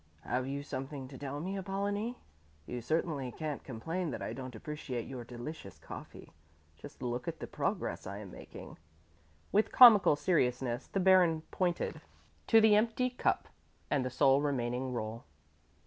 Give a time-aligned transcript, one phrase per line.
[0.23, 2.17] "Have you something to tell me Apollonie?
[2.65, 6.33] You certainly can't complain that I don't appreciate your delicious coffee.
[6.75, 8.79] Just look at the progress I am making."
[9.51, 12.01] With comical seriousness the Baron pointed
[12.47, 13.47] to the empty cup
[13.91, 15.23] and the sole remaining roll.